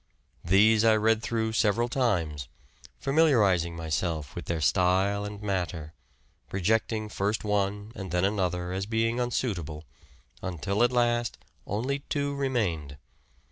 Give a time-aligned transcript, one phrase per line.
[0.43, 2.47] These I read through several times,
[2.97, 5.93] familiarizing myself with their style and matter,
[6.51, 9.83] rejecting first one and then another as being unsuitable,
[10.41, 11.37] until at last
[11.67, 12.97] only two remained.